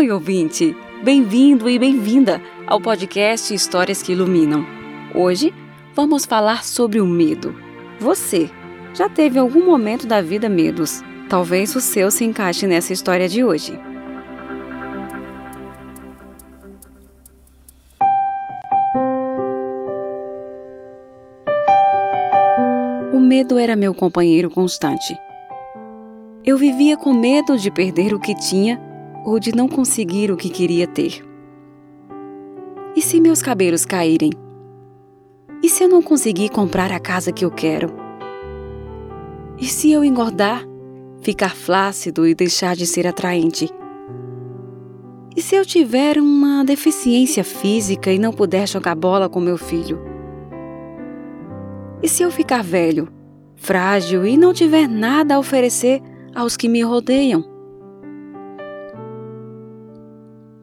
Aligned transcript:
Oi, 0.00 0.10
ouvinte! 0.10 0.74
Bem-vindo 1.04 1.68
e 1.68 1.78
bem-vinda 1.78 2.40
ao 2.66 2.80
podcast 2.80 3.52
Histórias 3.52 4.02
que 4.02 4.12
Iluminam. 4.12 4.64
Hoje 5.14 5.52
vamos 5.94 6.24
falar 6.24 6.64
sobre 6.64 7.02
o 7.02 7.06
medo. 7.06 7.54
Você 7.98 8.48
já 8.94 9.10
teve 9.10 9.38
algum 9.38 9.62
momento 9.62 10.06
da 10.06 10.22
vida 10.22 10.48
medos? 10.48 11.02
Talvez 11.28 11.76
o 11.76 11.82
seu 11.82 12.10
se 12.10 12.24
encaixe 12.24 12.66
nessa 12.66 12.94
história 12.94 13.28
de 13.28 13.44
hoje. 13.44 13.78
O 23.12 23.20
medo 23.20 23.58
era 23.58 23.76
meu 23.76 23.92
companheiro 23.92 24.48
constante. 24.48 25.14
Eu 26.42 26.56
vivia 26.56 26.96
com 26.96 27.12
medo 27.12 27.58
de 27.58 27.70
perder 27.70 28.14
o 28.14 28.18
que 28.18 28.34
tinha 28.34 28.80
ou 29.24 29.38
de 29.38 29.54
não 29.54 29.68
conseguir 29.68 30.30
o 30.30 30.36
que 30.36 30.48
queria 30.48 30.86
ter. 30.86 31.24
E 32.96 33.02
se 33.02 33.20
meus 33.20 33.40
cabelos 33.40 33.84
caírem? 33.84 34.30
E 35.62 35.68
se 35.68 35.84
eu 35.84 35.88
não 35.88 36.02
conseguir 36.02 36.48
comprar 36.48 36.90
a 36.90 36.98
casa 36.98 37.32
que 37.32 37.44
eu 37.44 37.50
quero? 37.50 37.92
E 39.58 39.66
se 39.66 39.92
eu 39.92 40.02
engordar, 40.02 40.64
ficar 41.20 41.54
flácido 41.54 42.26
e 42.26 42.34
deixar 42.34 42.74
de 42.74 42.86
ser 42.86 43.06
atraente? 43.06 43.68
E 45.36 45.42
se 45.42 45.54
eu 45.54 45.64
tiver 45.64 46.18
uma 46.18 46.64
deficiência 46.64 47.44
física 47.44 48.10
e 48.10 48.18
não 48.18 48.32
puder 48.32 48.66
jogar 48.66 48.94
bola 48.94 49.28
com 49.28 49.38
meu 49.38 49.56
filho? 49.56 50.00
E 52.02 52.08
se 52.08 52.22
eu 52.22 52.30
ficar 52.30 52.64
velho, 52.64 53.08
frágil 53.54 54.26
e 54.26 54.36
não 54.36 54.52
tiver 54.52 54.88
nada 54.88 55.34
a 55.34 55.38
oferecer 55.38 56.02
aos 56.34 56.56
que 56.56 56.68
me 56.68 56.82
rodeiam? 56.82 57.59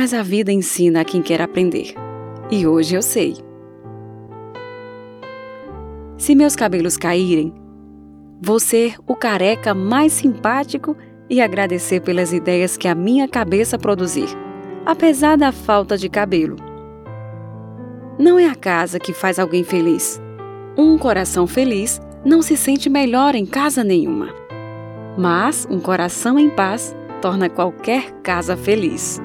Mas 0.00 0.14
a 0.14 0.22
vida 0.22 0.50
ensina 0.50 1.02
a 1.02 1.04
quem 1.04 1.20
quer 1.20 1.42
aprender. 1.42 1.92
E 2.50 2.66
hoje 2.66 2.94
eu 2.94 3.02
sei. 3.02 3.36
Se 6.16 6.34
meus 6.34 6.56
cabelos 6.56 6.96
caírem, 6.96 7.52
vou 8.40 8.58
ser 8.58 8.96
o 9.06 9.14
careca 9.14 9.74
mais 9.74 10.14
simpático 10.14 10.96
e 11.28 11.38
agradecer 11.38 12.00
pelas 12.00 12.32
ideias 12.32 12.78
que 12.78 12.88
a 12.88 12.94
minha 12.94 13.28
cabeça 13.28 13.78
produzir, 13.78 14.28
apesar 14.86 15.36
da 15.36 15.52
falta 15.52 15.98
de 15.98 16.08
cabelo. 16.08 16.56
Não 18.18 18.38
é 18.38 18.48
a 18.48 18.54
casa 18.54 18.98
que 18.98 19.12
faz 19.12 19.38
alguém 19.38 19.64
feliz. 19.64 20.18
Um 20.78 20.96
coração 20.96 21.46
feliz 21.46 22.00
não 22.24 22.40
se 22.40 22.56
sente 22.56 22.88
melhor 22.88 23.34
em 23.34 23.44
casa 23.44 23.84
nenhuma. 23.84 24.30
Mas 25.18 25.68
um 25.70 25.78
coração 25.78 26.38
em 26.38 26.48
paz 26.48 26.96
torna 27.20 27.50
qualquer 27.50 28.10
casa 28.22 28.56
feliz. 28.56 29.20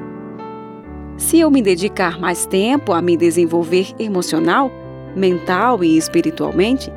Se 1.17 1.39
eu 1.39 1.49
me 1.49 1.61
dedicar 1.61 2.19
mais 2.19 2.45
tempo 2.45 2.91
a 2.91 3.01
me 3.01 3.15
desenvolver 3.15 3.93
emocional, 3.97 4.69
mental 5.15 5.81
e 5.81 5.97
espiritualmente, 5.97 6.91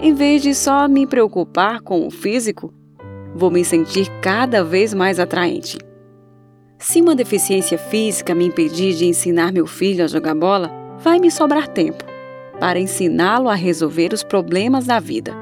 em 0.00 0.12
vez 0.12 0.42
de 0.42 0.54
só 0.54 0.86
me 0.86 1.06
preocupar 1.06 1.80
com 1.80 2.06
o 2.06 2.10
físico, 2.10 2.72
vou 3.34 3.50
me 3.50 3.64
sentir 3.64 4.08
cada 4.20 4.62
vez 4.62 4.92
mais 4.92 5.18
atraente. 5.18 5.78
Se 6.78 7.00
uma 7.00 7.14
deficiência 7.14 7.78
física 7.78 8.34
me 8.34 8.44
impedir 8.44 8.94
de 8.94 9.06
ensinar 9.06 9.52
meu 9.52 9.66
filho 9.66 10.04
a 10.04 10.08
jogar 10.08 10.34
bola, 10.34 10.70
vai 10.98 11.18
me 11.18 11.30
sobrar 11.30 11.66
tempo 11.66 12.04
para 12.60 12.78
ensiná-lo 12.78 13.48
a 13.48 13.54
resolver 13.54 14.12
os 14.12 14.22
problemas 14.22 14.86
da 14.86 15.00
vida, 15.00 15.32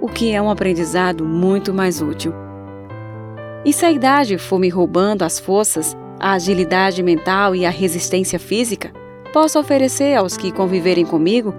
o 0.00 0.06
que 0.06 0.32
é 0.32 0.40
um 0.40 0.50
aprendizado 0.50 1.24
muito 1.24 1.74
mais 1.74 2.00
útil. 2.00 2.32
E 3.64 3.72
se 3.72 3.84
a 3.84 3.90
idade 3.90 4.38
for 4.38 4.58
me 4.58 4.68
roubando 4.68 5.22
as 5.22 5.40
forças, 5.40 5.96
a 6.24 6.32
agilidade 6.32 7.02
mental 7.02 7.54
e 7.54 7.66
a 7.66 7.70
resistência 7.70 8.38
física, 8.38 8.90
posso 9.30 9.58
oferecer 9.58 10.16
aos 10.16 10.38
que 10.38 10.50
conviverem 10.50 11.04
comigo 11.04 11.54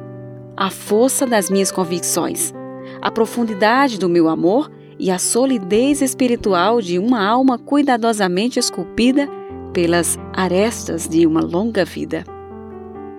a 0.57 0.71
força 0.71 1.23
das 1.27 1.51
minhas 1.51 1.71
convicções, 1.71 2.51
a 2.99 3.11
profundidade 3.11 3.99
do 3.99 4.09
meu 4.09 4.27
amor 4.27 4.71
e 4.97 5.11
a 5.11 5.19
solidez 5.19 6.01
espiritual 6.01 6.81
de 6.81 6.97
uma 6.97 7.23
alma 7.23 7.59
cuidadosamente 7.59 8.57
esculpida 8.57 9.29
pelas 9.71 10.17
arestas 10.33 11.07
de 11.07 11.27
uma 11.27 11.41
longa 11.41 11.85
vida. 11.85 12.23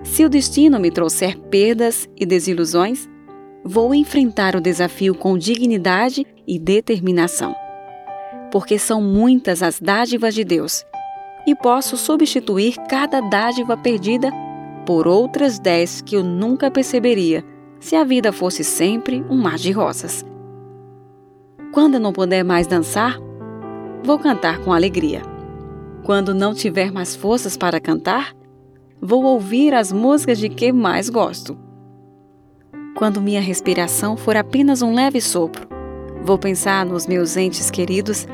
Se 0.03 0.25
o 0.25 0.29
destino 0.29 0.81
me 0.81 0.91
trouxer 0.91 1.39
perdas 1.39 2.09
e 2.17 2.27
desilusões, 2.27 3.09
vou 3.65 3.95
enfrentar 3.95 4.57
o 4.57 4.61
desafio 4.61 5.15
com 5.15 5.39
dignidade 5.39 6.27
e 6.45 6.59
determinação. 6.59 7.55
Porque 8.51 8.81
são 8.81 9.01
muitas 9.01 9.63
as 9.63 9.79
dádivas 9.79 10.35
de 10.35 10.43
Deus 10.43 10.85
e 11.47 11.55
posso 11.55 11.97
substituir 11.97 12.77
cada 12.89 13.21
dádiva 13.21 13.77
perdida 13.77 14.31
por 14.85 15.07
outras 15.07 15.59
dez 15.59 16.01
que 16.01 16.17
eu 16.17 16.25
nunca 16.25 16.71
perceberia 16.71 17.45
se 17.79 17.95
a 17.95 18.05
vida 18.05 18.33
fosse 18.33 18.65
sempre 18.65 19.25
um 19.31 19.37
mar 19.37 19.57
de 19.57 19.71
rosas. 19.71 20.25
Quando 21.73 21.95
eu 21.95 22.01
não 22.01 22.13
puder 22.13 22.43
mais 22.43 22.67
dançar, 22.67 23.19
vou 24.03 24.19
cantar 24.19 24.59
com 24.61 24.73
alegria. 24.73 25.23
Quando 26.05 26.35
não 26.35 26.55
tiver 26.55 26.91
mais 26.91 27.15
forças 27.15 27.57
para 27.57 27.81
cantar, 27.81 28.33
vou 29.01 29.25
ouvir 29.25 29.75
as 29.75 29.93
músicas 29.93 30.39
de 30.39 30.49
que 30.49 30.73
mais 30.73 31.11
gosto. 31.11 31.57
Quando 32.97 33.21
minha 33.21 33.41
respiração 33.41 34.17
for 34.17 34.37
apenas 34.37 34.81
um 34.81 34.95
leve 34.95 35.21
sopro, 35.21 35.69
vou 36.23 36.39
pensar 36.39 36.87
nos 36.87 37.07
meus 37.07 37.37
entes 37.37 37.71
queridos 37.71 38.27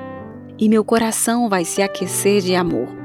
e 0.59 0.69
meu 0.69 0.85
coração 0.85 1.49
vai 1.49 1.65
se 1.65 1.83
aquecer 1.83 2.41
de 2.43 2.55
amor. 2.55 3.02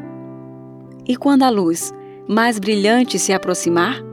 E 1.08 1.16
quando 1.16 1.44
a 1.44 1.50
luz 1.50 1.94
mais 2.28 2.60
brilhante 2.60 3.18
se 3.18 3.32
aproximar, 3.32 4.04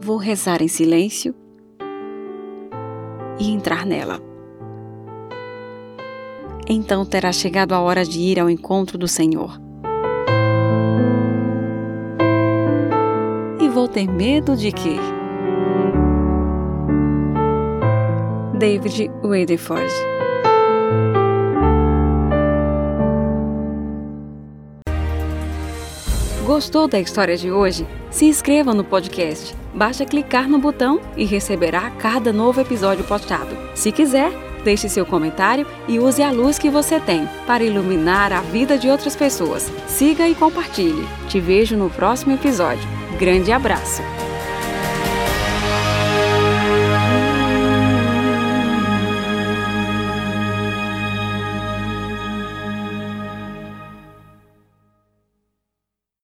vou 0.00 0.16
rezar 0.16 0.60
em 0.60 0.66
silêncio 0.66 1.32
e 3.38 3.50
entrar 3.50 3.86
nela. 3.86 4.20
Então 6.68 7.04
terá 7.04 7.30
chegado 7.32 7.72
a 7.72 7.80
hora 7.80 8.04
de 8.04 8.18
ir 8.18 8.40
ao 8.40 8.50
encontro 8.50 8.98
do 8.98 9.06
Senhor. 9.06 9.60
E 13.60 13.68
vou 13.68 13.86
ter 13.86 14.10
medo 14.10 14.56
de 14.56 14.72
quê? 14.72 14.96
David 18.58 19.10
Waderford 19.22 19.92
Gostou 26.44 26.88
da 26.88 26.98
história 26.98 27.36
de 27.36 27.52
hoje? 27.52 27.86
Se 28.10 28.24
inscreva 28.24 28.74
no 28.74 28.82
podcast. 28.82 29.54
Basta 29.72 30.04
clicar 30.04 30.48
no 30.48 30.58
botão 30.58 31.00
e 31.16 31.24
receberá 31.24 31.88
cada 31.90 32.32
novo 32.32 32.60
episódio 32.60 33.04
postado. 33.04 33.56
Se 33.76 33.92
quiser, 33.92 34.32
deixe 34.64 34.88
seu 34.88 35.06
comentário 35.06 35.64
e 35.86 36.00
use 36.00 36.20
a 36.20 36.32
luz 36.32 36.58
que 36.58 36.68
você 36.68 36.98
tem 36.98 37.28
para 37.46 37.62
iluminar 37.62 38.32
a 38.32 38.40
vida 38.40 38.76
de 38.76 38.88
outras 38.90 39.14
pessoas. 39.14 39.70
Siga 39.86 40.28
e 40.28 40.34
compartilhe. 40.34 41.06
Te 41.28 41.38
vejo 41.38 41.76
no 41.76 41.88
próximo 41.88 42.34
episódio. 42.34 42.88
Grande 43.20 43.52
abraço! 43.52 44.02